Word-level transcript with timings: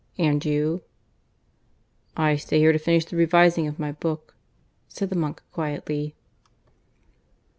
And 0.17 0.43
you?" 0.43 0.81
"I 2.17 2.35
stay 2.35 2.57
here 2.57 2.71
to 2.71 2.79
finish 2.79 3.05
the 3.05 3.15
revising 3.15 3.67
of 3.67 3.77
my 3.77 3.91
book," 3.91 4.33
said 4.87 5.11
the 5.11 5.15
monk 5.15 5.43
quietly. 5.51 6.15